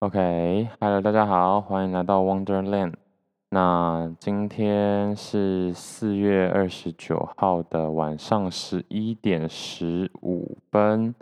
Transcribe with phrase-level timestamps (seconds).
[0.00, 2.92] OK，Hello，大家好，欢迎来到 Wonderland。
[3.48, 11.14] 那今天是四月二十九号的晚上十一点十五分。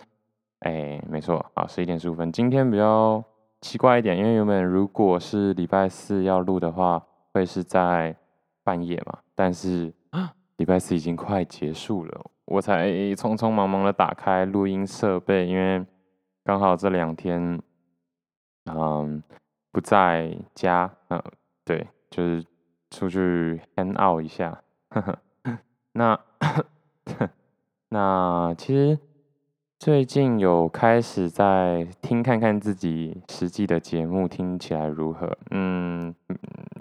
[0.59, 2.33] 哎，没错，啊，十一点十五分。
[2.33, 3.23] 今天比较
[3.61, 7.01] 奇怪一点，因为原本如果是礼拜四要录的话，
[7.33, 8.17] 会是在
[8.65, 9.19] 半夜嘛。
[9.37, 9.95] 但是
[10.57, 15.87] 礼拜四已经快结束了，我才匆匆忙忙的打开录音设备，因为
[16.43, 17.63] 刚好这两天，
[18.67, 19.23] 嗯，
[19.73, 21.23] 不在家，嗯，
[21.65, 22.45] 对，就是
[22.91, 24.63] 出去 N out 一下。
[25.93, 26.19] 那
[27.89, 28.99] 那其实。
[29.77, 35.37] 最近有开始在听看看自己实际的节目听起来如何？
[35.51, 36.15] 嗯，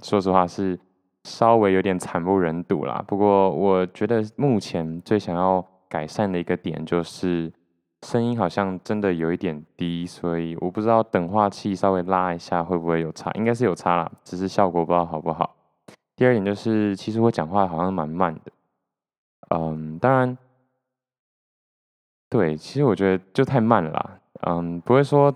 [0.02, 0.80] 说实话是
[1.26, 3.04] 稍微有点惨不忍睹啦。
[3.06, 7.52] 不过我觉得目前最想要改善的一个点就是
[8.04, 15.56] 声音好像真的有一点低，所以我不知道等化器稍微拉一下会不会有差，应该是有差啦，只是效果不知道好不好。
[16.16, 18.52] 第二点就是其实我讲话好像蛮慢的，
[19.50, 20.38] 嗯，当然。
[22.30, 25.32] 对，其实我觉得就太慢了啦，嗯，不会说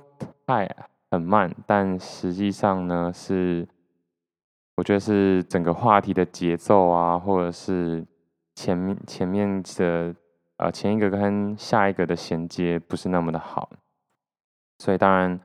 [0.47, 0.67] 太
[1.11, 3.67] 很慢，但实际上呢是，
[4.77, 8.03] 我觉得是整个话题的节奏啊，或者是
[8.55, 10.15] 前面前面的
[10.57, 13.69] 呃前一个跟下一个的衔接不是那么的好，
[14.79, 15.39] 所以当然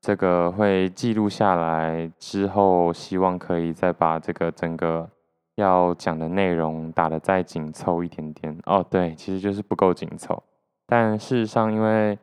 [0.00, 5.08] 这个会记录下来之后，希望可以再把这个整个
[5.56, 8.58] 要讲的内容打得再紧凑一点点。
[8.66, 10.42] 哦，对，其实就是不够紧凑。
[10.86, 12.18] 但事实上，因为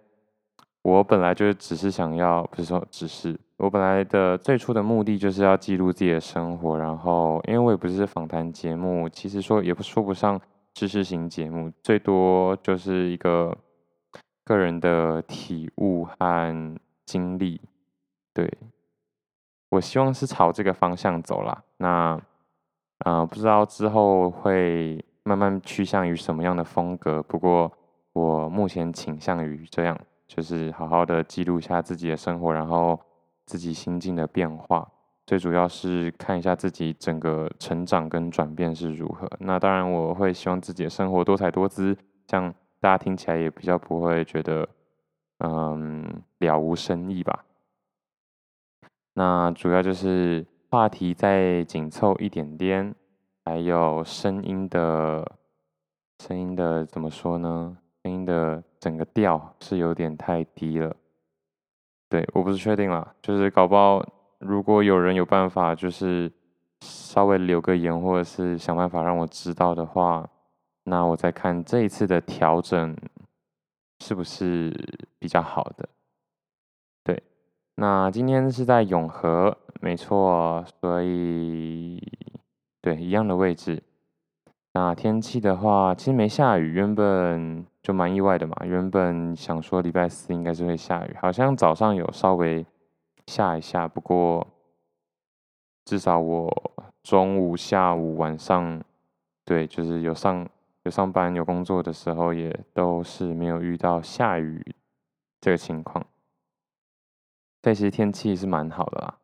[0.83, 6.77] 我本来就只是想要，不是说只是，我本来的最初的目的就是要记录自己的生活。
[6.77, 10.39] 然后，因为我也不是访谈节目，其实说也不说不上
[10.73, 13.57] 知识型节目，最多就是一个
[14.43, 17.61] 个人的体悟和经历。
[18.33, 18.51] 对，
[19.69, 21.63] 我希望是朝这个方向走啦。
[21.77, 21.89] 那，
[22.99, 27.21] 啊、呃，不知道之后会慢慢趋向于什么样的风格。
[27.23, 27.71] 不过。
[28.13, 32.99] 我目前倾向于这样，就是好好的记录一下自己的生活，然后
[33.45, 34.85] 自己心境的变化，
[35.25, 39.29] 最主要是看一下自己整个成长跟转变是如何。
[39.39, 44.67] 那当然，我会希望自己的生活多彩多姿，这样大家听起来也比较不会觉得，
[45.39, 47.45] 嗯，了无生意吧。
[49.13, 52.93] 那主要就是话题再紧凑一点点，
[53.45, 55.37] 还有声音的，
[56.19, 57.77] 声音的怎么说呢？
[58.03, 60.95] 声音的整个调是有点太低了，
[62.09, 64.03] 对，我不是确定啦，就是搞不好，
[64.41, 66.31] 如果有人有办法，就是
[66.81, 70.27] 稍微留个言，或者是想办法让我知道的话，
[70.83, 72.97] 那我再看这一次的调整
[73.99, 74.73] 是不是
[75.19, 75.87] 比较好的。
[77.03, 77.21] 对，
[77.75, 82.01] 那今天是在永和，没错，所以
[82.81, 83.81] 对，一样的位置。
[84.73, 88.55] 那天气的话，其实没下雨，原本就蛮意外的嘛。
[88.63, 92.65] 原本想说礼拜四应该是会下雨，好像早上有稍微
[93.31, 94.45] 下一下，不过
[95.85, 96.51] 至少我
[97.01, 98.83] 中午、下午、晚上，
[99.45, 100.45] 对，就是有上
[100.83, 104.61] 有上班、有工作的时候，也都是没有遇到下雨
[105.39, 106.05] 这个情况。
[107.61, 109.17] 这其实天气是蛮好的啦。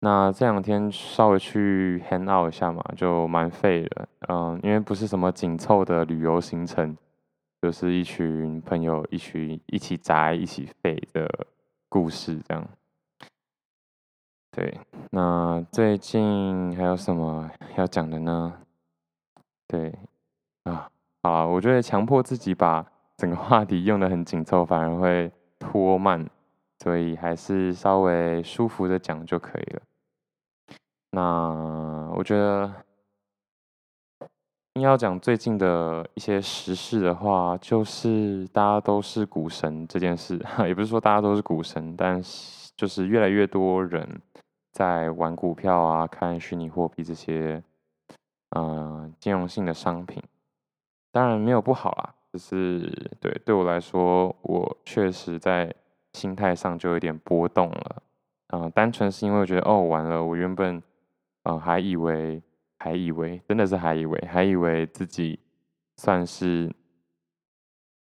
[0.00, 6.96] 那这两天稍微去 hang out 一下嘛，就蛮废的，嗯，因为不是什么紧凑的旅游行程，
[7.62, 11.28] 就是一群朋友一起一起宅一起废的
[11.88, 12.68] 故事这样。
[14.56, 14.80] 对，
[15.10, 18.54] 那最近还有什么要讲的呢？
[19.68, 19.94] 对，
[20.64, 20.88] 啊，
[21.22, 22.82] 好，我觉得强迫自己把
[23.18, 26.26] 整个话题用得很紧凑，反而会拖慢。
[26.82, 29.82] 所以还是稍微舒服的讲就可以了。
[31.10, 32.72] 那我觉得，
[34.80, 44.06] 要讲最近的一些时事的话，就是大家都是股神这件事， 也不是说大家都是股神，但是就是越来越多人
[44.76, 47.62] 在玩股票啊，看虚拟货币这些，
[48.50, 50.22] 呃，金融性的商品。
[51.10, 52.80] 当然没有不好啦，就是
[53.18, 55.74] 对对我来说，我确实在。
[56.12, 58.02] 心态上就有点波动了，
[58.46, 60.82] 嗯、单纯是因为我觉得哦，完了，我原本，
[61.42, 62.42] 嗯、还以为，
[62.78, 65.38] 还以为，真的是还以为，还以为自己
[65.98, 66.74] 算是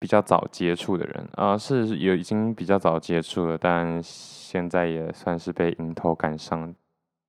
[0.05, 6.75] 比较早接触的人啊、是有已经比较早接触了，但现在也算是被迎头赶上。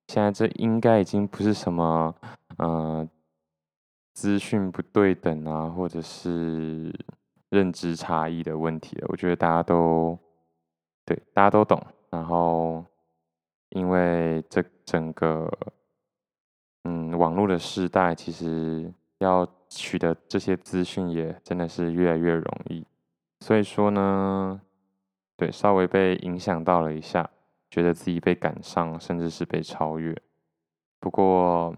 [0.08, 2.14] 现在这应该已经不是什么，
[2.58, 3.08] 呃，
[4.12, 6.92] 资讯不对等啊，或者是
[7.48, 9.06] 认知差异的问题了。
[9.08, 10.18] 我觉得大家都。
[11.06, 11.82] 对，大家都懂。
[12.10, 12.84] 然后
[13.70, 15.50] 因为这整个
[16.84, 22.84] 嗯网络的时代，其实要取得这些资讯也真的是越来越容易。
[23.40, 24.60] 所以说呢，
[25.36, 27.28] 对，稍微被影响到了一下，
[27.70, 30.16] 觉得自己被赶上，甚至是被超越。
[30.98, 31.76] 不过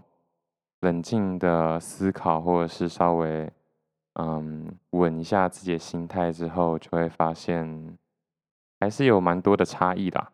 [0.80, 3.50] 冷静的思考，或者是稍微
[4.14, 7.98] 嗯稳一下自己的心态之后，就会发现
[8.78, 10.30] 还是有蛮多的差异啦。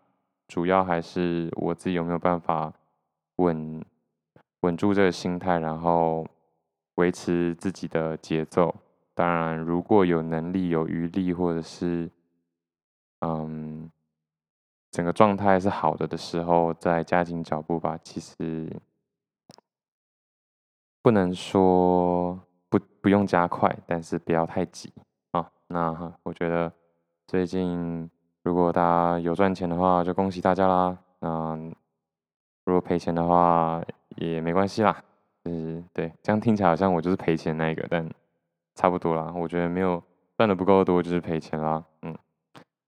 [0.46, 2.70] 主要还是我自己有没有办法
[3.36, 3.82] 稳
[4.60, 6.26] 稳住这个心态，然后
[6.96, 8.74] 维持自己的节奏。
[9.14, 12.10] 当然，如果有能力、有余力，或者是
[13.20, 13.90] 嗯
[14.90, 17.98] 整个状态是好的的时候，再加紧脚步吧。
[18.02, 18.68] 其实
[21.02, 24.92] 不能说不不用加快，但是不要太急
[25.32, 25.50] 啊。
[25.68, 26.72] 那我觉得
[27.26, 28.10] 最近。
[28.44, 30.98] 如果大家有赚钱的话，就恭喜大家啦。
[31.18, 31.56] 那
[32.66, 33.82] 如果赔钱的话，
[34.16, 35.02] 也没关系啦。
[35.44, 38.08] 就是对，这样听起来好像我就是赔钱那个，但
[38.74, 39.32] 差不多啦。
[39.36, 40.02] 我觉得没有
[40.36, 41.84] 赚的不够多，就是赔钱啦。
[42.02, 42.16] 嗯，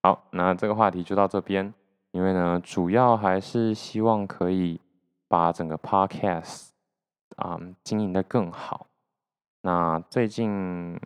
[0.03, 1.73] 好，那这个话题就到这边。
[2.13, 4.81] 因为呢，主要还是希望可以
[5.29, 6.69] 把整个 podcast
[7.37, 8.87] 啊、经营的更好。
[9.61, 10.99] 那最近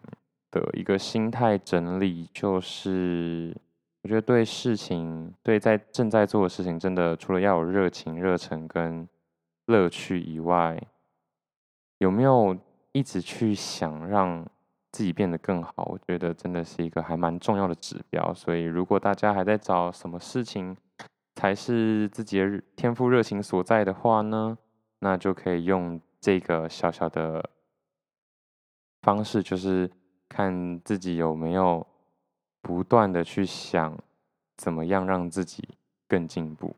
[0.51, 3.57] 的一个心态整理就是。
[4.03, 9.07] 我觉得对事情，对在正在做的事情，真的除了要有热情、热忱跟
[9.67, 10.83] 乐趣以外，
[12.01, 12.57] 有没有
[12.93, 14.45] 一直去想让
[14.91, 15.73] 自己变得更好？
[15.91, 18.35] 我觉得真的是一个还蛮重要的指标。
[18.35, 20.77] 所以，如果大家还在找什么事情
[21.37, 24.59] 才是自己的天赋热情所在的话呢，
[24.99, 27.49] 那就可以用这个小小的
[29.03, 29.91] 方式，就是
[30.29, 31.87] 看自己有没有。
[32.63, 33.97] 不断的去想
[34.59, 35.67] 怎么样让自己
[36.07, 36.77] 更进步。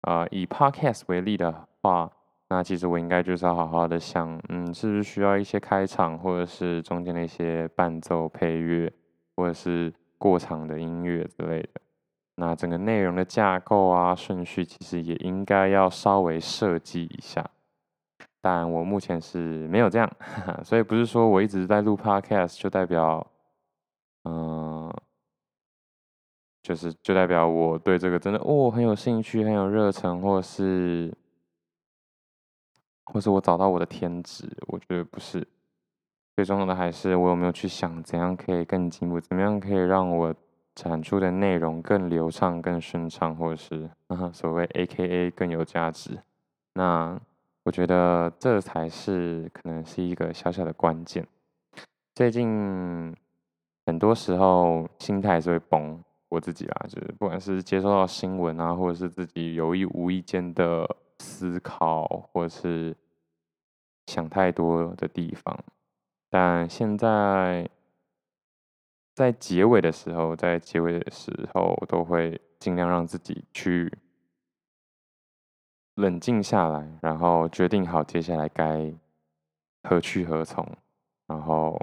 [0.00, 2.10] 啊、呃，以 Podcast 为例的话，
[2.48, 8.92] 那其实我应该就是要好好的想，嗯，是不是需要一些开场，或者是中间的一些伴奏、配乐，
[9.34, 11.68] 或者是过场的音乐之类的。
[12.36, 17.44] 那整个内容的架构啊、顺序，其实也应该要稍微设计一下。
[18.40, 20.08] 但我目前是没有这样，
[20.62, 23.26] 所以不是说我一直在录 Podcast 就代表。
[24.28, 24.92] 嗯，
[26.62, 31.16] 就是就代表我对这个真的哦很有兴趣，很有热忱，或是，
[33.06, 35.46] 或是我找到我的天职，我觉得不是。
[36.36, 40.34] 最重要的还是我有没有去想怎样可以更进步，怎么样可以让我
[40.74, 43.88] 产出的内容更流畅、更顺畅，或者是
[44.32, 46.18] 所谓 AKA 更有价值。
[46.74, 47.18] 那
[47.62, 51.26] 我觉得这才是可能是一个小小的关键。
[52.14, 53.14] 最近。
[53.88, 60.84] 很多时候心态是会崩，我自己啦，就是不管是接收到新闻啊，或者是自己有意无意间的
[61.18, 62.96] 思考，或是
[64.06, 65.58] 想太多的地方。
[66.28, 67.68] 但现在
[69.14, 73.92] 在结尾的时候，在结尾的时候，我都会尽量让自己去
[75.94, 78.92] 冷静下来，然后决定好接下来该
[79.82, 80.66] 何去何从，
[81.26, 81.80] 然后。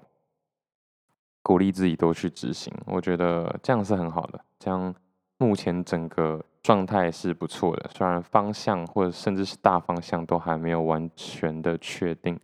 [1.45, 4.45] 鼓励自己多去执行，我觉得这样是很好的。
[4.57, 4.95] 这样
[5.37, 12.39] 目前整个状态是不错的，虽然方向或者甚至是大方向都还没有完全的确定，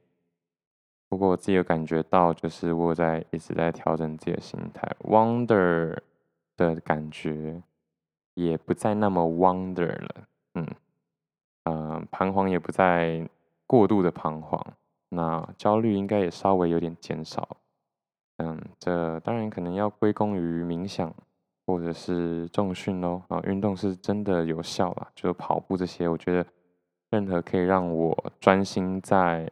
[1.08, 5.98] 不过我自己有感觉到，就是我在一直在调整自己的心态，wonder
[6.58, 7.64] 的感觉
[8.34, 10.68] 也不再那么 wonder 了，嗯，
[11.64, 13.26] 呃，彷徨也不再
[13.66, 14.62] 过度的彷徨，
[15.08, 17.56] 那焦虑应该也稍微有点减少。
[18.38, 21.14] 嗯，这当然可能要归功于冥想
[21.70, 23.22] 或者是重训喽。
[23.28, 26.46] 啊，运动是真的有效啦，就是跑步这些，我觉得
[27.12, 29.50] 任何可以让我专心在，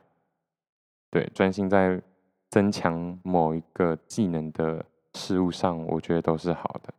[1.11, 2.01] 对，专心在
[2.49, 4.83] 增强某一个技能的
[5.13, 6.93] 事物上，我觉得都是好的。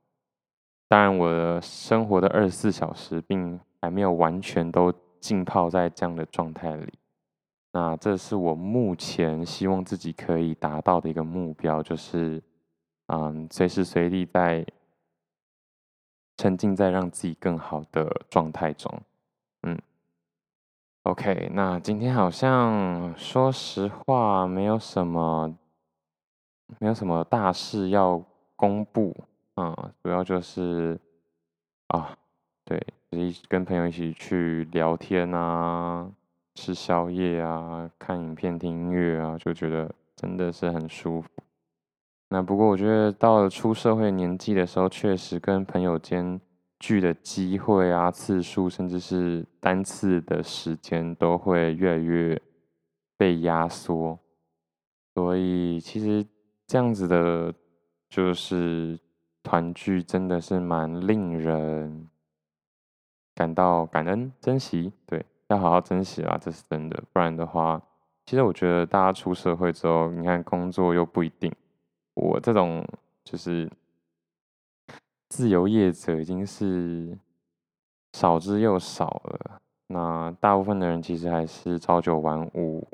[0.88, 6.92] 当然，我的生活的二十四小时并还没有完全都浸泡在这样的状态里。
[7.72, 12.42] 那这是我目前希望自己可以达到的一个目标，就是，
[13.08, 14.64] 嗯，随时随地在
[16.38, 18.90] 沉浸在让自己更好的状态中，
[19.64, 19.76] 嗯
[21.02, 25.54] ，OK，那今天好像说实话没有什么，
[26.78, 28.22] 没有什么大事要
[28.54, 29.14] 公布，
[29.56, 30.98] 嗯，主要就是
[31.88, 32.16] 啊，
[32.64, 32.80] 对，
[33.10, 36.10] 就是跟朋友一起去聊天啊。
[36.54, 41.28] 吃宵夜啊，看影片、听音乐啊，就觉得真的是很舒服。
[42.30, 46.38] 那不过我觉得到了出社会年纪的时候，确实跟朋友间
[46.78, 52.40] 聚的机会啊、次数，甚至是单次的时间，都会越来越
[53.16, 54.18] 被压缩。
[55.14, 56.24] 所以，其实
[56.66, 57.52] 这样子的，
[58.10, 58.98] 就是
[59.42, 62.06] 团聚，真的是蛮令人
[63.34, 64.92] 感到感恩、珍惜。
[65.06, 67.02] 对，要好好珍惜啊，这是真的。
[67.10, 67.82] 不然的话，
[68.26, 71.50] 其实我觉得大家出社会之后，你看工作又不一定。
[72.18, 72.84] 我这种
[73.24, 73.70] 就是。
[75.30, 77.14] 自由业者已经是
[78.14, 79.60] 少之又少了。
[79.88, 82.88] 那大部分的人其实还是朝九晚五，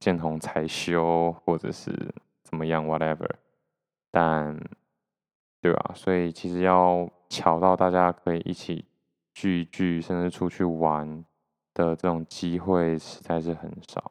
[0.00, 2.12] 见红才休，或者是
[2.42, 3.30] 怎么样，whatever。
[4.10, 4.60] 但，
[5.60, 5.92] 对吧？
[5.94, 8.84] 所以其实要巧到大家可以一起
[9.32, 11.24] 聚一聚，甚至出去玩
[11.72, 14.10] 的这种机会实在是很少。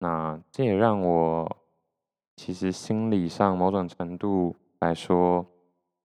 [0.00, 1.56] 那这也让我
[2.36, 5.46] 其实心理上某种程度来说。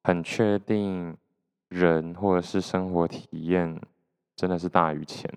[0.04, 1.18] 很确定，
[1.68, 3.78] 人或者是生活体验
[4.38, 5.30] 真的是大于钱。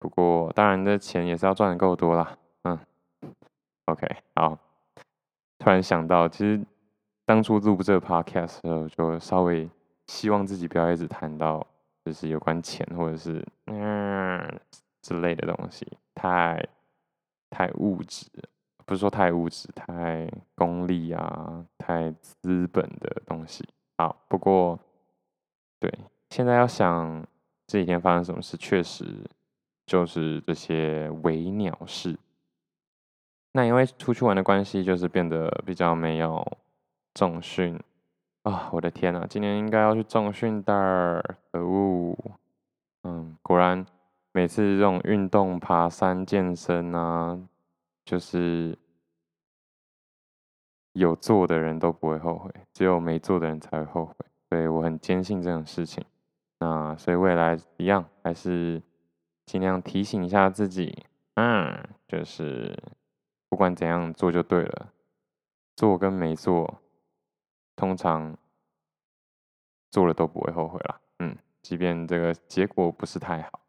[0.00, 2.36] 不过，当然的钱也是要赚得够多啦。
[2.64, 2.76] 嗯
[3.84, 4.58] ，OK，好。
[5.56, 6.60] 突然想到，其实
[7.24, 9.70] 当初录这个 Podcast 的时候，就稍微
[10.08, 11.64] 希望自己不要一直谈到
[12.04, 14.60] 就是有关钱或者是嗯
[15.00, 16.60] 之类的东西，太
[17.50, 18.26] 太物质。
[18.86, 23.68] 不是说太物质、太功利啊、太资本的东西。
[23.98, 24.78] 好，不过，
[25.80, 25.92] 对，
[26.30, 27.26] 现在要想
[27.66, 29.04] 这几天发生什么事，确实
[29.84, 32.16] 就是这些微鸟事。
[33.52, 36.46] 那因为出去玩的关系，就是变得比较没有
[37.14, 37.76] 重训
[38.42, 38.68] 啊！
[38.70, 42.16] 我的天呐，今年应该要去重训的，可恶！
[43.02, 43.84] 嗯，果然
[44.32, 47.40] 每次这种运动、爬山、健身啊。
[48.06, 48.78] 就是
[50.92, 54.14] 有做的人都不会后悔，只有没做的人才会后悔。
[54.48, 56.02] 所以我很坚信这种事情。
[56.60, 58.80] 那所以未来一样，还是
[59.44, 62.80] 尽量提醒一下自己，嗯，就是
[63.48, 64.92] 不管怎样做就对了。
[65.74, 66.80] 做跟没做，
[67.74, 68.38] 通常
[69.90, 71.00] 做了都不会后悔了。
[71.18, 73.60] 嗯，即便这个结果不是太好。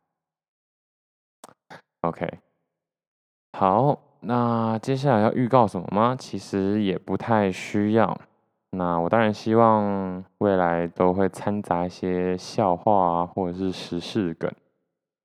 [2.01, 2.39] OK，
[3.51, 4.06] 好。
[4.29, 6.13] 那接下来要预告什么吗？
[6.13, 8.19] 其实也不太需要。
[8.71, 14.51] 那我当然希望未来都会掺杂一些笑话啊，或者是时事梗，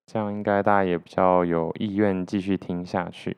[0.06, 3.36] 这样应该大家也比较有意愿继续听下去。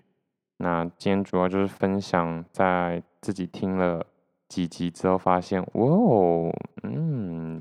[0.58, 4.04] 那今天主要就是分享，在自己听了
[4.46, 6.52] 几集之后，发现，哇哦，
[6.82, 7.58] 嗯，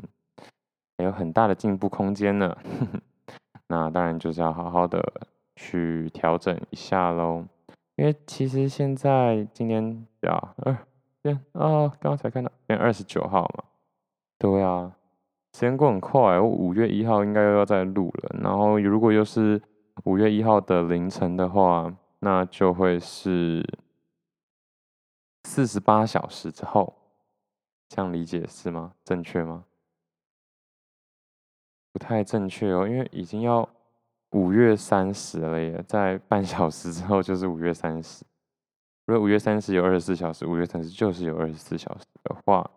[0.98, 2.54] 还有很大的进步空间呢。
[3.70, 5.02] 那当然就是要好好的
[5.56, 7.46] 去调整一下喽。
[7.96, 10.76] 因为其实现在今天呀，二
[11.22, 13.64] 天啊，刚刚才看到，今天二十九号嘛，
[14.40, 14.96] 对啊，
[15.54, 19.62] 时间过很快，我五月一号应该又要再录了，然后如果又是
[20.06, 23.64] 五月一号的凌晨的话，那就会是
[25.44, 26.96] 四十八小时之后，
[27.90, 28.94] 这样理解是吗？
[29.04, 29.66] 正确吗？
[31.92, 33.70] 不太正确哦，因为已经要。
[34.34, 38.26] 五月三十了耶，在半小时之后就是五月三十。
[39.06, 42.70] 如果五月三十有二十四小时，五月三十就是有二十四小时的话，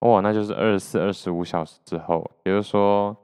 [0.00, 2.30] 哇，那就是二十四、二十五小时之后。
[2.44, 3.14] 也就是说，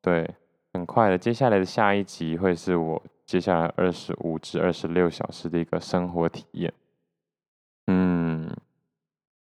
[0.00, 0.28] 对，
[0.72, 6.72] 很快的，接下来的下一集会是我接下来二十五至二十六小时的一个生活体验。
[7.88, 8.48] 嗯，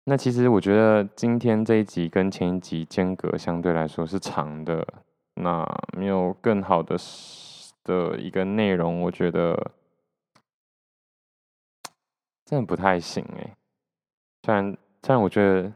[0.05, 4.85] 那其实我觉得今天这一集跟前一集间隔相对来说是长的，
[5.35, 5.65] 那
[5.97, 6.97] 没有更好的。
[7.91, 9.73] 的一个内容，我觉得
[12.45, 13.57] 真的不太行哎。
[14.45, 15.73] 虽然虽然我觉得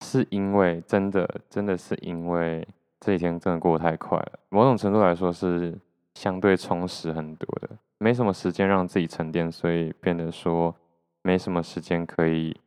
[0.00, 2.66] 是因为真的真的是因为
[3.00, 5.78] 这几天真的过得太快了，某种程度来说是
[6.14, 10.74] 相对充实很多的，没什么时间让自己沉淀，所以变得说
[11.22, 12.58] 没什么时间可以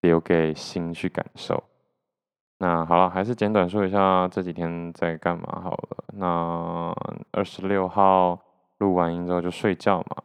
[0.00, 1.62] 留给心去感受。
[2.62, 6.04] 那好了，还是简短说一下这几天在干嘛好了。
[6.12, 6.94] 那
[7.32, 8.38] 二十六号
[8.78, 10.22] 录完音之后就睡觉嘛，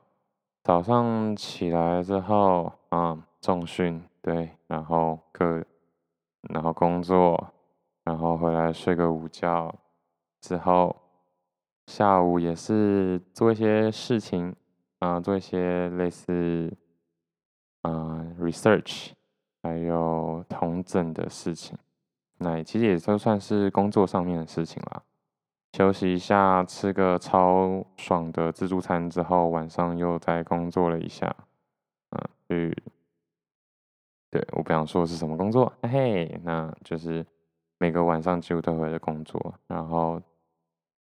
[0.63, 5.65] 早上起来之后啊，重训对，然后各，
[6.53, 7.51] 然后工作，
[8.03, 9.73] 然后回来睡个午觉，
[10.39, 10.95] 之后
[11.87, 14.55] 下午也是做一些事情
[14.99, 16.71] 啊，做一些类似
[17.81, 19.13] 啊 research，
[19.63, 21.75] 还有同整的事情。
[22.37, 25.03] 那其实也就算是工作上面的事情啦。
[25.73, 31.35] 休息一下，吃个超爽的自助餐之后，晚上又再工作了一下。
[32.11, 32.75] 嗯，去，
[34.31, 37.25] 对，我不想说是什么工作，嘿嘿，那就是
[37.77, 40.19] 每个晚上几乎都会在工作，然后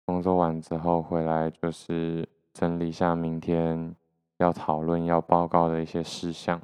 [0.05, 3.95] 工作完之后回来就是整理一下明天
[4.37, 6.59] 要讨论要报告的一些事项，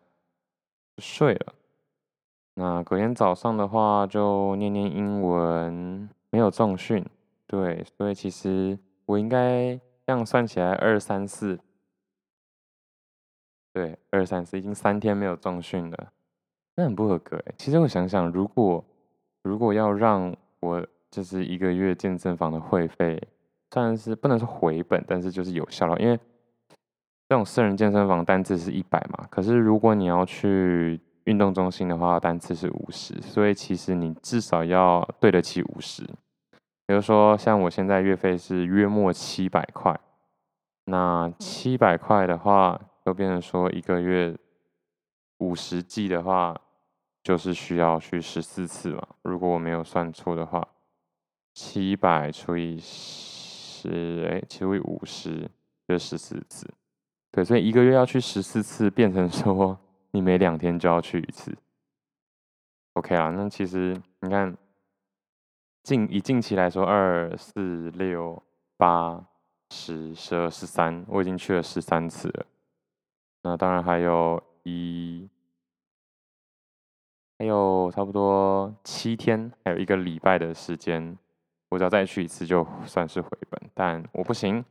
[0.97, 1.53] 睡了。
[2.55, 7.03] 那隔天早上的话就念念英文，没有重训，
[7.47, 11.59] 对，所以其实我应该这样算起来二三四，
[13.73, 16.13] 对，二三四已经三天没有重训了，
[16.75, 17.53] 那很不合格哎。
[17.57, 18.85] 其实我想想，如果
[19.41, 23.21] 如果要让我就是一个月健身房的会费，
[23.71, 25.99] 算是不能说回本，但是就是有效了。
[25.99, 26.15] 因为
[27.27, 36.03] 这种私人健身房单次是一百嘛，可是如果你要去运动中心的话，单次是五十，所以其实你至少要对得起五十。
[36.85, 39.99] 比如说，像我现在月费是约莫七百块，
[40.85, 44.35] 那七百块的话，就变成说一个月
[45.39, 46.59] 五十 G 的话。
[47.23, 50.67] 就是需要去十四次嘛，如果我没有算错的话，
[51.53, 55.49] 七百除以十，哎，除以五十，
[55.87, 56.69] 就十四次。
[57.31, 59.79] 对，所以一个月要去十四次，变成说
[60.13, 61.53] 你每两天就要去一次。
[62.93, 64.55] OK 啊，那其实你看，
[65.83, 68.41] 近以近期来说，二四六
[68.77, 69.25] 八
[69.71, 72.45] 十十二十三，我已经去了十三次了。
[73.41, 75.29] 那当然还有一。
[77.39, 81.17] 还有差不多七天，还有一个礼拜的时间，
[81.69, 83.59] 我只要再去一次就算是回本。
[83.73, 84.63] 但我不行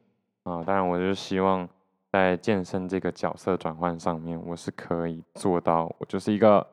[0.44, 0.62] 啊！
[0.62, 1.68] 当然，我就希望
[2.12, 6.64] 在健身这个角色转换上面，我是可以做到，我就是一个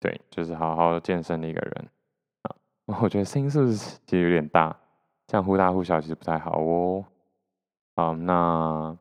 [0.00, 1.88] 对，就是好好健身的一个人
[2.42, 2.54] 啊。
[3.02, 3.74] 我觉得声音是不是
[4.06, 4.74] 其实有点大，
[5.26, 7.04] 这样忽大忽小其实不太好哦。
[7.96, 8.96] 好，那。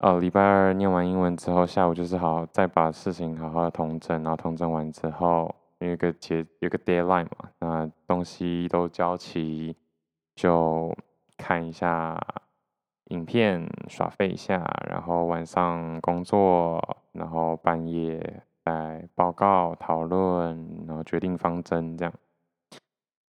[0.00, 9.76] 哦，礼拜二念完英文之后，下午就是好再把事情好好的统整，然后统整完之后，有一个节有个 deadline 嘛，那东西都交齐，
[10.34, 10.96] 就
[11.36, 12.18] 看一下
[13.10, 22.12] 影片耍废一下，然后晚上工作，然后半夜再报告讨论，然后决定方针这样。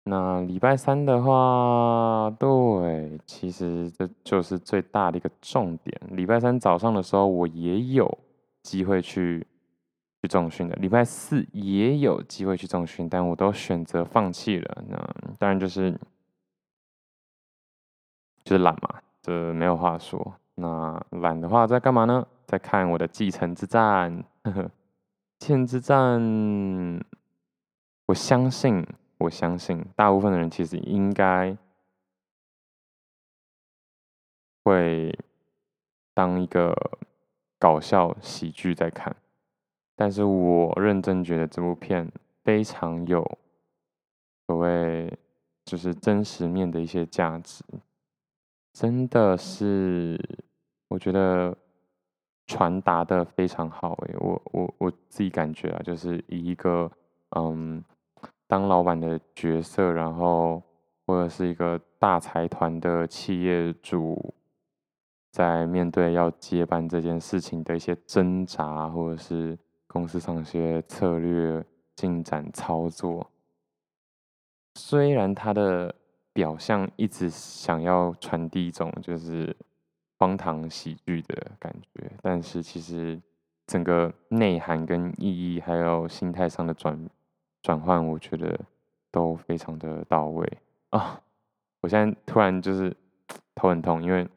[0.06, 5.98] 那礼拜三的话，对，其实这就是最大的一个重点。
[6.10, 8.18] 礼拜三早上的时候，我也有
[8.64, 9.48] 机会去
[10.22, 10.76] 去重训的。
[10.76, 14.84] 礼拜四也有机会去重训，但我都选择放弃了。
[14.90, 14.98] 那
[15.40, 15.98] 当然就是
[18.44, 20.36] 就是懒嘛，这没有话说。
[20.54, 22.28] 那懒的话在干嘛呢？
[22.46, 24.24] 在看我的继承之战。
[24.44, 24.72] 呵呵，
[25.40, 26.22] 继承之战，
[28.06, 28.86] 我相信。
[29.20, 31.56] 我相信大部分的人其实应该
[34.66, 35.18] 会
[36.14, 36.76] 当一个
[37.58, 39.16] 搞笑喜剧在看，
[39.96, 42.12] 但是我认真觉得这部片
[42.44, 43.24] 非常有
[44.46, 45.18] 所谓
[45.64, 47.64] 就是真实面的一些价值，
[48.74, 50.20] 真的是
[50.90, 51.56] 我觉得
[52.48, 56.92] 传达的非常好诶，我我我自己感觉啊，就是以一个
[57.38, 57.84] 嗯。
[58.46, 60.62] 当老板的角色，然后
[61.08, 64.32] 或者是一个大财团的企业主，
[65.32, 69.58] 在面对要接班这件事情的一些挣扎，或者是
[69.88, 73.32] 公司上一些策略进展操作，
[74.76, 75.96] 虽然他的
[76.34, 79.56] 表象一直想要传递一种就是
[80.18, 83.22] 荒唐喜剧的感觉，但是其实
[83.68, 87.10] 整个内涵跟意义，还有心态上的转。
[87.62, 88.60] 转换我觉得
[89.10, 90.58] 都非常的到位
[90.90, 91.22] 啊！
[91.80, 92.94] 我现在突然就是
[93.56, 94.28] 头很痛，因为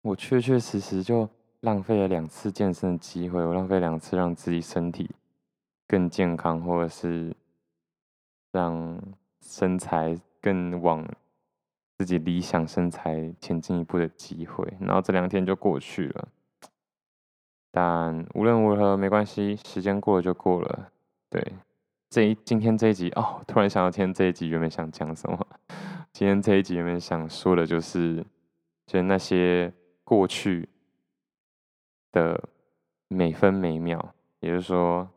[0.00, 1.28] 我确确实实就
[1.60, 5.10] 浪费了两次健身的机会，我浪费两次让自己身体
[5.86, 7.36] 更健康，或者是
[8.50, 8.98] 让
[9.42, 11.04] 身材更往
[11.98, 16.28] 自己理想身材前进一步的机会，然后这两天就过去了。
[17.72, 20.92] 但无论如何没关系，时间过了就过了，
[21.28, 21.52] 对。
[22.08, 25.44] 这一今天这一集哦，突然想到今天这一集原本想讲什么？
[26.12, 28.24] 今天这一集原本想说的就是，
[28.86, 29.72] 就是那些
[30.04, 30.68] 过去
[32.12, 32.48] 的
[33.08, 35.08] 每分每秒，也就是说，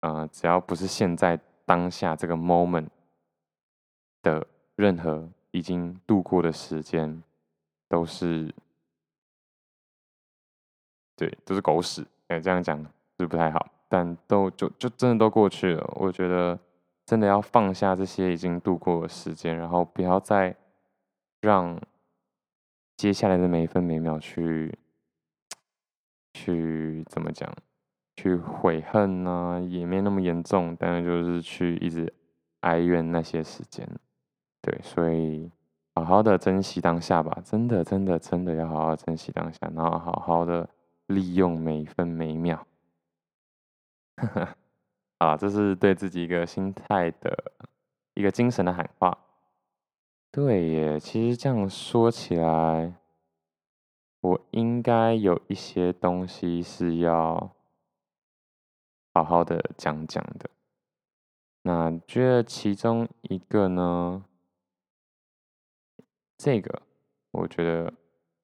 [0.00, 2.88] 呃，只要不是现在当下这个 moment
[4.22, 7.22] 的任何已经度过的时间，
[7.88, 8.54] 都是
[11.16, 12.06] 对，都是狗屎。
[12.28, 12.80] 哎，这样讲
[13.18, 13.66] 是不太好？
[13.88, 16.58] 但都就就真的都过去了，我觉得
[17.04, 20.56] 真的要放下这些已经度过的时间，然后不要再
[21.40, 21.80] 让
[22.96, 24.78] 接下来的每一分每秒去
[26.34, 27.52] 去怎么讲，
[28.14, 32.14] 去悔恨呢、也没那么严重，但是就是去一直
[32.60, 33.88] 哀怨那些时间。
[34.62, 35.50] 对，所以
[35.94, 40.68] 好好的珍惜当下吧，真的，真的，真的要好好珍惜当下，然后好好的
[41.06, 42.66] 利用每分每秒。
[45.18, 47.52] 啊，这是对自己一个心态的
[48.14, 49.16] 一个精神的喊话。
[50.30, 52.94] 对耶，其实这样说起来，
[54.20, 57.50] 我应该有一些东西是要
[59.12, 60.48] 好好的讲讲的。
[61.62, 64.24] 那觉得其中一个呢？
[66.42, 66.80] 这个
[67.32, 67.92] 我觉得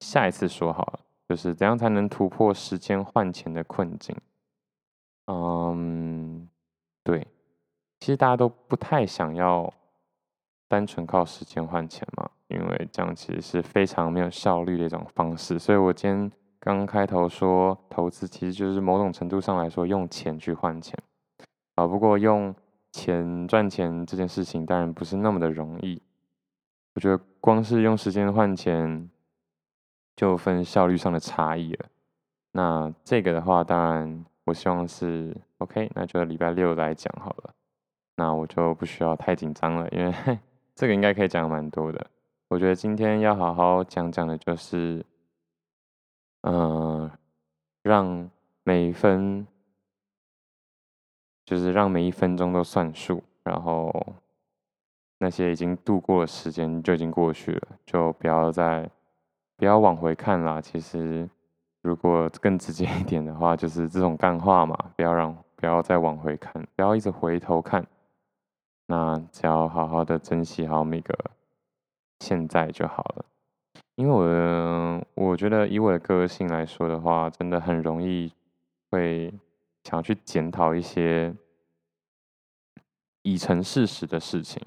[0.01, 4.15] 下一次说好了，就是怎样才能突破时间换钱的困境。
[5.25, 6.47] 嗯，
[7.03, 7.25] 对，
[7.99, 9.73] 其实大家都不太想要
[10.67, 15.57] 单纯靠时间换钱嘛，因为这样其实是非常没有效率的一种方式。
[15.57, 20.95] 所以我今天刚开头说投资其实就是某种程度上来说用钱去换钱
[21.73, 22.53] 啊，不过用
[22.91, 25.99] 钱赚钱这件事情当然不是那么的容易。
[26.93, 29.09] 我觉得光是用时间换钱，
[30.17, 31.85] 就分效率上的差异了。
[32.51, 37.53] 那这个的话，当然我希望是 OK，那就礼拜六来讲好了。
[38.17, 40.13] 那我就不需要太紧张了，因为
[40.75, 42.05] 这个应该可以讲蛮多的。
[42.49, 45.05] 我觉得今天要好好讲讲的就是，
[46.41, 47.09] 嗯、
[47.81, 48.29] 让
[48.65, 49.47] 每一分，
[51.45, 54.17] 就是让每一分钟都算数，然后。
[55.19, 58.89] 那些已经度过的时间就已经过去了，就不要再
[59.55, 60.61] 不要往回看啦。
[60.61, 61.27] 其实，
[61.81, 67.85] 如果更直接一点的话，就是这种干话嘛，不要让不要再往回看，不要一直回头看。
[68.85, 71.17] 那只要好好的珍惜好每个
[72.19, 73.25] 现在就好了。
[73.95, 78.31] 因为我的我觉得以我的个性来说的话，真的很容易
[78.91, 79.33] 会
[79.83, 81.35] 想要去检讨一些
[83.23, 84.61] 已成事实的事情。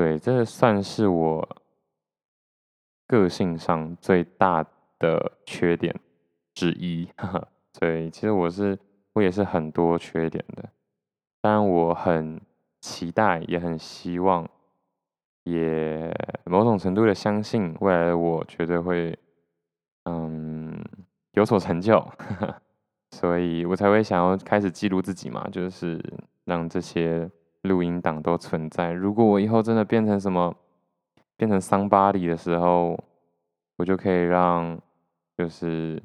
[0.00, 1.46] 对，这算是我
[3.06, 4.64] 个性上最大
[4.98, 5.94] 的缺点
[6.54, 7.06] 之一。
[7.78, 8.78] 对，其实我是
[9.12, 10.70] 我也是很多缺点的，
[11.42, 12.40] 当然我很
[12.80, 14.48] 期待，也很希望，
[15.44, 16.10] 也
[16.46, 19.18] 某种程度的相信未来的我绝对会
[20.04, 20.82] 嗯
[21.32, 22.02] 有所成就，
[23.14, 26.02] 所以我才会想要开始记录自己嘛，就是
[26.46, 27.30] 让这些。
[27.62, 28.90] 录音档都存在。
[28.90, 30.56] 如果我以后真的变成什么，
[31.36, 32.98] 变成桑巴里的时候，
[33.76, 34.80] 我就可以让，
[35.36, 36.02] 就是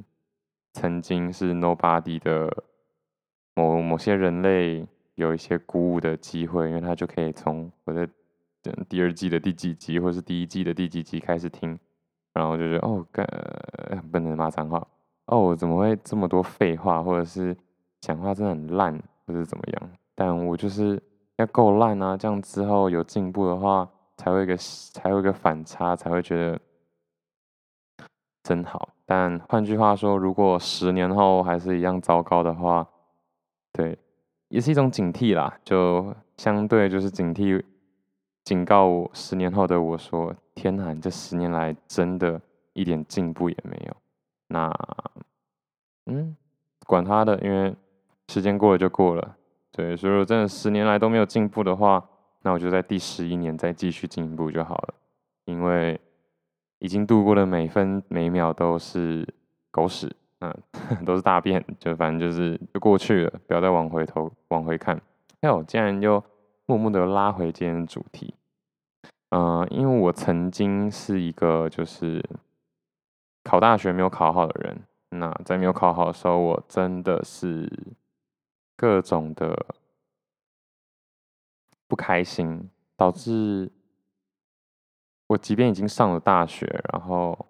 [0.74, 2.52] 曾经是 nobody 的
[3.56, 8.06] 某某些人类有一些鼓舞的机会，因为他就可以从我的
[8.90, 11.80] 第二季的第几集，或是第一季的第几集开始听，
[12.34, 13.26] 然后就觉得哦，干，
[14.12, 14.86] 不能骂脏话，
[15.28, 17.56] 哦，怎么会这么多废话，或者是
[18.02, 19.90] 讲话真的很烂，或者怎么样？
[20.14, 21.02] 但我就是。
[21.38, 22.16] 要够烂啊！
[22.16, 26.60] 这样之后有进步的话，才会一个才会一个反差，才会觉得
[28.44, 28.90] 真好。
[29.06, 32.88] 但换句话说，如果十年后还是一样糟糕的话，
[33.74, 33.98] 对，
[34.48, 35.60] 也是一种警惕啦。
[35.64, 37.62] 就相对就是警惕，
[38.46, 42.40] 警告我十年后的我说：“天哪，你这十年来真的
[42.74, 43.96] 一点进步也没有。”
[44.48, 44.72] 那，
[46.06, 46.36] 嗯，
[46.88, 47.76] 管他的，因为
[48.30, 49.36] 时间过了就过了。
[49.76, 52.02] 对，所以如果真的十年来都没有进步的话，
[52.44, 54.94] 那我就在第十一年再继续进步就好了。
[55.44, 56.00] 因为
[56.80, 59.28] 已经度过的每分每秒都是
[59.72, 60.10] 狗屎，
[60.40, 60.56] 嗯，
[61.06, 64.96] 都是大便，就反正就是就过去了，不要再往回头往回看。
[65.42, 66.24] 哎呦，竟然又
[66.66, 68.34] 默默的拉回今天的主题。
[69.32, 72.24] 嗯，因为我曾经是一个就是
[73.44, 77.70] 考大学没有考好的人，那在没有考好的时候，我真的是。
[78.78, 79.76] 各种的
[81.88, 83.72] 不开心，导致
[85.28, 87.48] 我即便已经上了大学，然后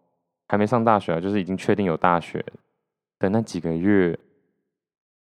[0.48, 2.46] 还没上大学啊，就是已经确定有大学
[3.18, 4.18] 的那几个月，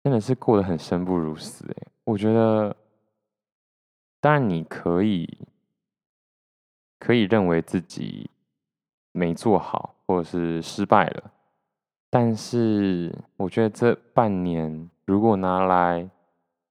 [0.03, 1.87] 真的是过得很生不如死欸。
[2.05, 2.75] 我觉得，
[4.21, 5.47] 当然你可以
[6.99, 8.31] 可以认为自己
[9.13, 11.31] 没做好，或者是失败了，
[12.09, 14.89] 但是我觉得这半年。
[15.11, 16.09] 如果拿来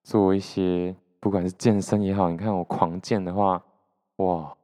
[0.01, 3.61] 做一些，不管是健身也好，你看我狂健的话，
[4.15, 4.55] 哇，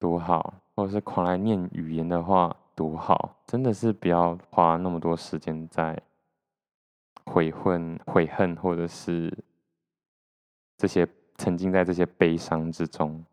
[0.00, 0.54] 多好！
[0.74, 3.36] 或者是狂来念语言的话，多好！
[3.46, 5.96] 真的是不要花那么多时间在
[7.24, 9.32] 悔恨、悔恨，或者是
[10.76, 11.06] 这些
[11.38, 13.24] 沉浸在这些悲伤之中。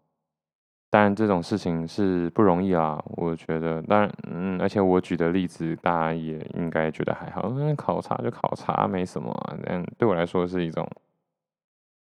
[0.91, 3.79] 当然这种事情是不容易啊，我觉得。
[3.83, 7.43] 当然，嗯，而且我举的例子，大家也应该觉得还好。
[7.49, 9.55] 嗯，考察就考察，没什么啊。
[9.63, 10.89] 但对我来说是一种，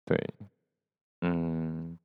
[0.04, 0.34] 对，
[1.22, 1.98] 嗯，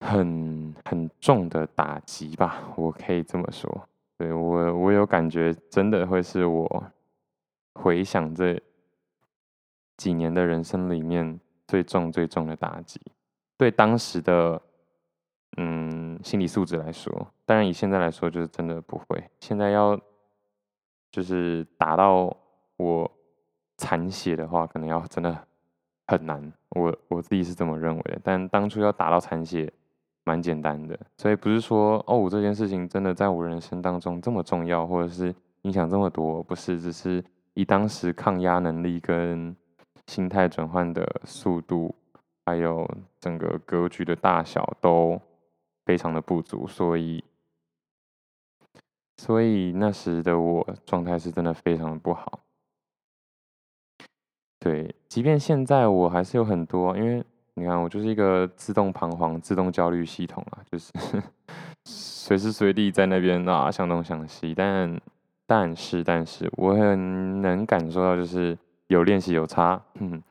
[0.00, 3.88] 很很重的打击吧，我可以这么说。
[4.18, 6.84] 对，我，我有感觉，真的会是我
[7.72, 8.62] 回想这
[9.96, 13.00] 几年的人生里面最重最重的打击。
[13.56, 14.60] 对当时的。
[15.56, 17.12] 嗯，心理素质来说，
[17.46, 19.22] 当然以现在来说，就是真的不会。
[19.38, 19.96] 现在要
[21.12, 22.36] 就是打到
[22.76, 23.08] 我
[23.76, 25.46] 残血的话，可能要真的
[26.08, 26.52] 很难。
[26.70, 28.20] 我我自己是这么认为的。
[28.24, 29.72] 但当初要打到残血，
[30.24, 30.98] 蛮简单的。
[31.18, 39.54] 所以不是说哦，这件事情真的在我人生当中这么重要，或者是影响这么多，不是，只是以当时抗压能力跟
[40.08, 41.94] 心态转换的速度，
[42.44, 42.90] 还有
[43.20, 45.20] 整个格局的大小都。
[45.84, 47.22] 非常的不足，所以，
[49.18, 52.40] 所以那时的我状态是真的非常的不好。
[54.58, 57.22] 对，即便现在我还是有很多，因为
[57.54, 60.90] 你看我就是一个自动彷徨、自动焦虑系统啊，就是
[61.84, 64.54] 随时随地在那边啊想东想西。
[64.54, 65.00] 但
[65.46, 70.22] 但是但是我很能感受到，就是有练习有差，嗯，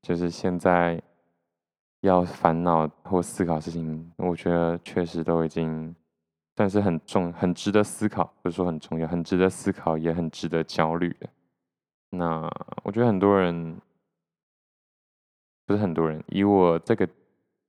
[0.00, 1.02] 就是现在。
[2.02, 5.94] 要烦恼或思考事情，我觉得确实都已经
[6.56, 11.28] 算是很重、很值得思考，不是说很重要，很值得思考，也很值得焦虑的。
[12.10, 12.42] 那
[12.82, 13.80] 我觉得很多人，
[15.64, 17.08] 不是很多人，以我这个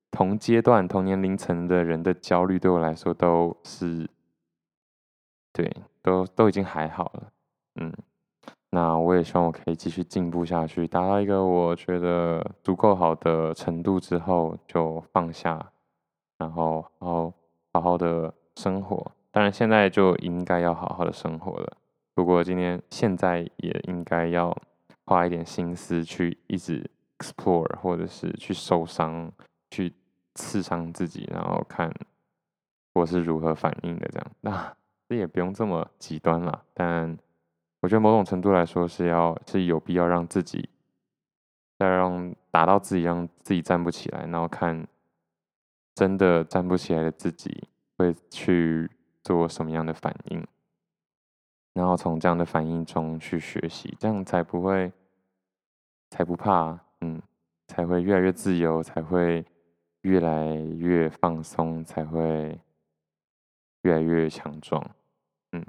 [0.10, 4.10] 同阶段、同年龄层的人的焦虑，对我来说都是，
[5.54, 7.32] 对，都都已经还好了，
[9.14, 15.72] 我也希望我可以继续进步下去，达到一个我觉得足够好的程度之后就放下，
[16.40, 17.34] 然后好好
[17.74, 19.12] 好好的生活。
[19.30, 21.78] 当然现在就应该要好好的生活了。
[22.16, 24.56] 不过今天现在也应该要
[25.06, 29.32] 花一点心思去一直 explore，或者是去受伤，
[29.70, 29.94] 去
[30.34, 31.94] 刺伤自己，然后看
[32.94, 34.10] 我是如何反应的。
[34.12, 34.76] 这样，那
[35.08, 37.16] 这也不用这么极端了，但。
[37.84, 40.70] 我觉得某种程度来说是要是有必要让自己
[41.78, 44.88] 再让打到自己让自己站不起来，然后看
[45.94, 47.68] 真的站不起来的自己
[47.98, 48.90] 会去
[49.22, 50.48] 做什么样的反应，
[51.74, 54.90] 然后从这样的反应中去学习，这样才不会
[56.10, 57.22] 才不怕，嗯，
[57.68, 59.46] 才会越来越自由，才会
[60.04, 62.58] 越来越放松，才会
[63.82, 64.82] 越来越强壮。
[65.52, 65.66] 嗯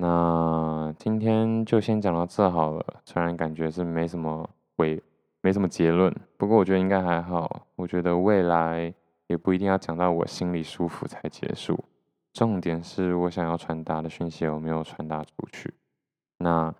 [0.00, 0.06] 那
[0.98, 5.00] 今天就先讲到这好了，虽然感觉是没什么尾，
[5.40, 7.68] 没什么结论，不过我觉得应该还好。
[7.76, 8.92] 我觉得未来
[9.28, 11.78] 也不一定要讲到我心里舒服才结束，
[12.32, 15.72] 重点是我想要传达的讯息有没有传达出去。
[16.38, 16.74] 那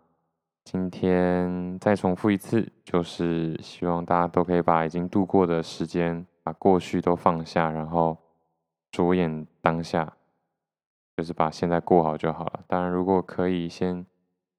[0.65, 8.19] 今天再重复一次，就是希望大家都可以把已经度过的时间，把过去都放下，然后
[8.91, 10.13] 着眼当下。
[11.19, 12.61] 就是把现在过好就好了。
[12.69, 14.07] 当然，如果可以先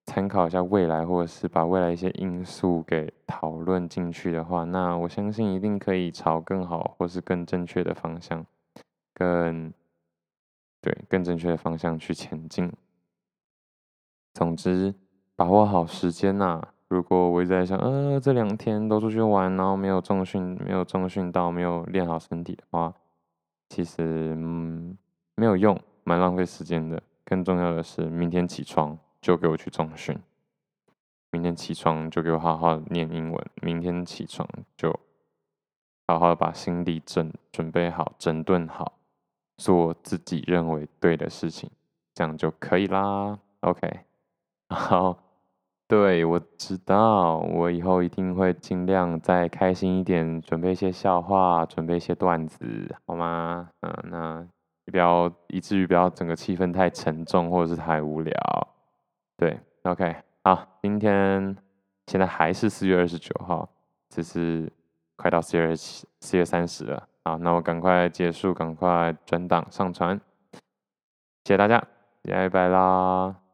[0.07, 8.45] 参考一下未来，或者是把未来一些因素给讨论进去的话，那我相信一定可以朝更好或是更正确的方向，
[9.13, 9.71] 更
[10.81, 12.69] 对更正确的方向去前进。
[14.33, 14.93] 总之，
[15.37, 16.61] 把握好时间呐。
[16.89, 22.93] 如果我一直在想，呃，这两天都出去玩，然后没有重训，没有重训到，没有练好身体的话，
[23.69, 24.97] 其实嗯
[25.35, 25.79] 没有用。
[26.09, 26.99] 蛮浪费时间的。
[27.23, 30.17] 更重要的是，明天起床就给我去重训。
[31.29, 33.47] 明天起床就给我好好念英文。
[33.61, 34.99] 明天起床就
[36.07, 38.93] 好好把心理整准备好，整顿好，
[39.57, 41.69] 做自己认为对的事情，
[42.15, 43.37] 这样就可以啦。
[43.61, 43.99] OK，
[44.69, 45.15] 好，
[45.87, 53.69] 对，我知道，我以后一定会尽量再开心一点，准备一些笑话，准备一些段子，好吗？
[53.81, 54.47] 嗯，那。
[54.89, 58.33] 不要以至于不要整个气氛太沉重或者是太无聊，
[59.37, 61.55] 对，OK，好，今天
[62.07, 63.69] 现在还是四月二十九号，
[64.09, 64.71] 只是
[65.15, 70.19] 快到四月四月三十了，啊，那我赶快结束，赶快转档上传，
[71.43, 71.83] 谢谢大家，
[72.23, 73.48] 拜拜啦。